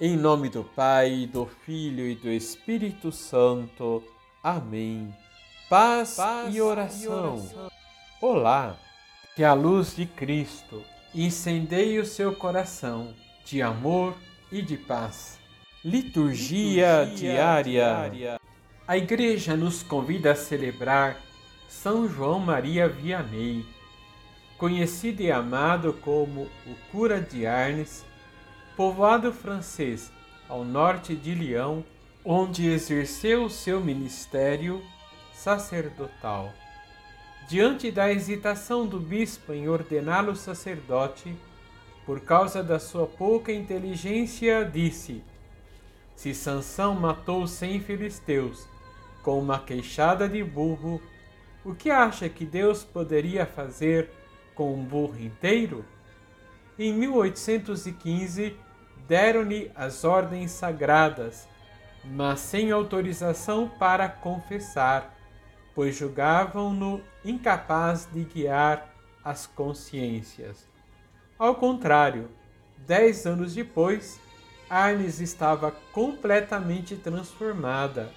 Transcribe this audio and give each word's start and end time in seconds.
Em 0.00 0.16
nome 0.16 0.48
do 0.48 0.64
Pai, 0.64 1.24
do 1.32 1.46
Filho 1.46 2.04
e 2.04 2.16
do 2.16 2.28
Espírito 2.28 3.12
Santo. 3.12 4.02
Amém. 4.42 5.14
Paz, 5.70 6.16
Paz 6.16 6.52
e, 6.52 6.60
oração. 6.60 7.04
e 7.04 7.08
oração. 7.08 7.70
Olá, 8.20 8.76
que 9.36 9.44
a 9.44 9.52
luz 9.52 9.94
de 9.94 10.04
Cristo 10.04 10.82
incendeie 11.14 12.00
o 12.00 12.04
seu 12.04 12.34
coração 12.34 13.14
de 13.44 13.62
amor 13.62 14.16
e 14.50 14.60
de 14.60 14.76
paz. 14.76 15.38
Liturgia, 15.84 17.04
Liturgia 17.04 17.32
diária. 17.32 17.62
diária. 17.62 18.40
A 18.88 18.96
Igreja 18.98 19.56
nos 19.56 19.84
convida 19.84 20.32
a 20.32 20.34
celebrar 20.34 21.20
São 21.68 22.08
João 22.08 22.40
Maria 22.40 22.88
Vianney, 22.88 23.64
conhecido 24.58 25.22
e 25.22 25.30
amado 25.30 25.92
como 25.92 26.50
o 26.66 26.74
Cura 26.90 27.20
de 27.20 27.46
Arnes 27.46 28.04
povoado 28.76 29.32
francês 29.32 30.12
ao 30.48 30.64
norte 30.64 31.14
de 31.14 31.34
Lyon, 31.34 31.82
onde 32.24 32.68
exerceu 32.68 33.48
seu 33.48 33.80
ministério 33.80 34.82
sacerdotal. 35.32 36.52
Diante 37.48 37.90
da 37.90 38.10
hesitação 38.10 38.86
do 38.86 38.98
bispo 38.98 39.52
em 39.52 39.68
ordená-lo 39.68 40.34
sacerdote, 40.34 41.36
por 42.06 42.20
causa 42.20 42.62
da 42.62 42.78
sua 42.78 43.06
pouca 43.06 43.52
inteligência, 43.52 44.64
disse: 44.64 45.22
Se 46.16 46.34
Sansão 46.34 46.94
matou 46.94 47.46
cem 47.46 47.80
filisteus 47.80 48.66
com 49.22 49.38
uma 49.38 49.58
queixada 49.58 50.28
de 50.28 50.42
burro, 50.42 51.00
o 51.64 51.74
que 51.74 51.90
acha 51.90 52.28
que 52.28 52.44
Deus 52.44 52.82
poderia 52.82 53.46
fazer 53.46 54.10
com 54.54 54.74
um 54.74 54.84
burro 54.84 55.18
inteiro? 55.18 55.84
Em 56.78 56.92
1815, 56.92 58.56
deram-lhe 59.06 59.70
as 59.74 60.04
ordens 60.04 60.50
sagradas, 60.50 61.48
mas 62.04 62.40
sem 62.40 62.70
autorização 62.70 63.68
para 63.68 64.08
confessar, 64.08 65.14
pois 65.74 65.96
julgavam-no 65.96 67.02
incapaz 67.24 68.08
de 68.12 68.24
guiar 68.24 68.94
as 69.24 69.46
consciências. 69.46 70.68
Ao 71.38 71.54
contrário, 71.54 72.30
dez 72.86 73.26
anos 73.26 73.54
depois, 73.54 74.20
Arnes 74.68 75.20
estava 75.20 75.70
completamente 75.92 76.96
transformada, 76.96 78.10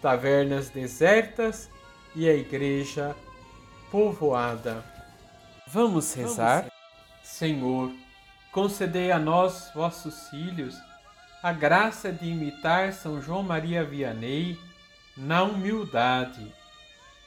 tavernas 0.00 0.68
desertas 0.68 1.70
e 2.14 2.28
a 2.28 2.34
igreja 2.34 3.16
povoada. 3.90 4.84
Vamos 5.66 6.14
rezar? 6.14 6.60
Vamos. 6.60 6.72
Senhor, 7.22 7.90
concedei 8.54 9.10
a 9.10 9.18
nós, 9.18 9.72
vossos 9.74 10.28
filhos, 10.28 10.80
a 11.42 11.52
graça 11.52 12.12
de 12.12 12.26
imitar 12.26 12.92
São 12.92 13.20
João 13.20 13.42
Maria 13.42 13.82
Vianney 13.82 14.56
na 15.16 15.42
humildade. 15.42 16.54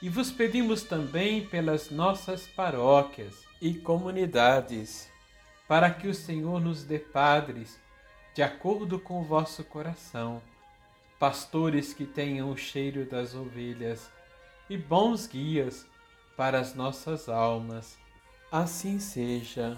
E 0.02 0.08
vos 0.08 0.32
pedimos 0.32 0.84
também 0.84 1.46
pelas 1.46 1.90
nossas 1.90 2.48
paróquias 2.48 3.44
e 3.62 3.74
comunidades, 3.74 5.12
para 5.68 5.90
que 5.90 6.08
o 6.08 6.14
Senhor 6.14 6.62
nos 6.62 6.86
dê 6.86 6.98
padres 6.98 7.78
de 8.34 8.42
acordo 8.42 8.98
com 8.98 9.20
o 9.20 9.26
vosso 9.26 9.66
coração, 9.66 10.42
pastores 11.20 11.94
que 11.94 12.06
tenham 12.06 12.52
o 12.52 12.58
cheiro 12.58 13.04
das 13.06 13.36
ovelhas 13.36 14.10
e 14.70 14.78
bons 14.78 15.28
guias 15.28 15.86
para 16.38 16.58
as 16.58 16.74
nossas 16.74 17.28
almas. 17.28 17.98
Assim 18.50 18.98
seja. 18.98 19.78